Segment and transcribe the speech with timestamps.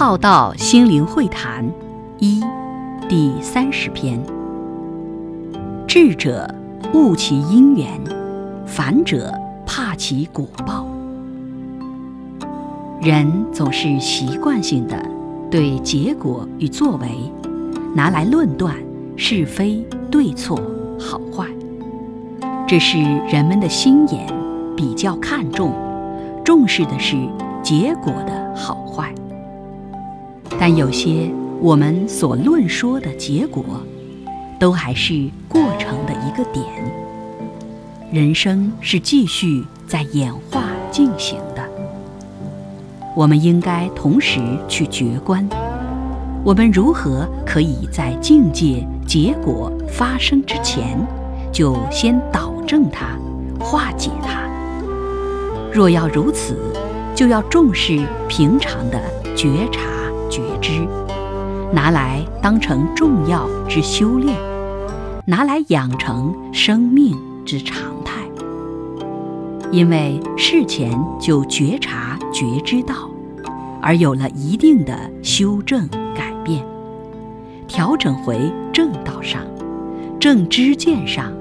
[0.00, 1.62] 浩道心灵会谈
[2.20, 2.40] 一
[3.06, 4.18] 第三十篇。
[5.86, 6.54] 智者
[6.94, 8.00] 悟其因缘，
[8.64, 9.30] 反者
[9.66, 10.86] 怕其果报。
[13.02, 14.96] 人总是习惯性的
[15.50, 17.06] 对结果与作为
[17.94, 18.74] 拿来论断
[19.16, 20.58] 是非对错
[20.98, 21.46] 好坏，
[22.66, 22.96] 这是
[23.30, 24.26] 人们的心眼
[24.74, 25.74] 比较看重，
[26.42, 27.18] 重视的是
[27.62, 28.39] 结果的。
[30.58, 33.64] 但有些我们所论说的结果，
[34.58, 36.64] 都还是过程的一个点。
[38.12, 41.62] 人生是继续在演化进行的，
[43.14, 45.48] 我们应该同时去觉观：
[46.42, 50.98] 我们如何可以在境界结果发生之前，
[51.52, 53.16] 就先导正它、
[53.60, 54.40] 化解它？
[55.72, 56.56] 若要如此，
[57.14, 59.00] 就要重视平常的
[59.36, 59.99] 觉察。
[60.30, 60.86] 觉知，
[61.72, 64.34] 拿来当成重要之修炼，
[65.26, 68.22] 拿来养成生命之常态。
[69.70, 72.94] 因为事前就觉察觉知到，
[73.82, 76.64] 而有了一定的修正改变，
[77.68, 79.42] 调整回正道上、
[80.18, 81.32] 正知见上、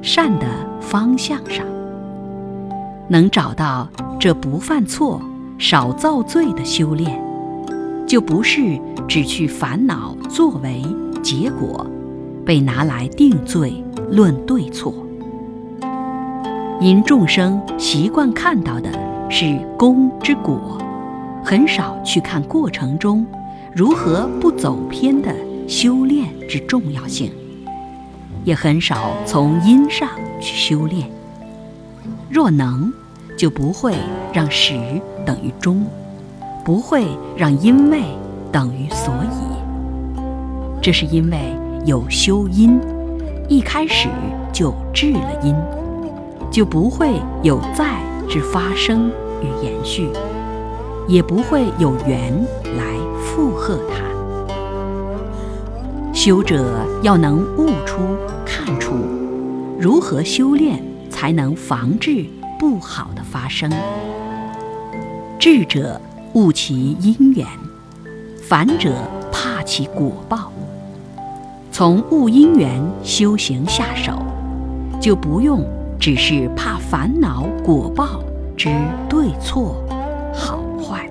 [0.00, 0.46] 善的
[0.80, 1.64] 方向上，
[3.08, 5.20] 能找到这不犯错、
[5.58, 7.27] 少造罪的修炼。
[8.08, 10.82] 就不是只去烦恼作为
[11.22, 11.86] 结果，
[12.44, 14.94] 被拿来定罪论对错。
[16.80, 18.90] 因众生习惯看到的
[19.28, 20.78] 是功之果，
[21.44, 23.26] 很少去看过程中
[23.74, 25.34] 如何不走偏的
[25.68, 27.30] 修炼之重要性，
[28.42, 30.08] 也很少从因上
[30.40, 31.06] 去修炼。
[32.30, 32.90] 若能，
[33.36, 33.94] 就不会
[34.32, 34.72] 让始
[35.26, 35.84] 等于终。
[36.68, 38.02] 不会让因为
[38.52, 40.20] 等于所以，
[40.82, 41.38] 这是因为
[41.86, 42.78] 有修因，
[43.48, 44.10] 一开始
[44.52, 45.54] 就治了因，
[46.50, 50.10] 就不会有在之发生与延续，
[51.08, 52.34] 也不会有缘
[52.76, 52.84] 来
[53.24, 54.04] 附和它。
[56.12, 58.00] 修者要能悟出、
[58.44, 58.94] 看出，
[59.80, 62.26] 如何修炼才能防治
[62.58, 63.72] 不好的发生。
[65.38, 65.98] 智者。
[66.34, 67.46] 悟其因缘，
[68.42, 68.92] 凡者
[69.32, 70.52] 怕其果报。
[71.72, 74.12] 从悟因缘修行下手，
[75.00, 75.64] 就不用
[75.98, 78.20] 只是怕烦恼果报
[78.56, 78.68] 之
[79.08, 79.76] 对错
[80.34, 81.08] 好坏。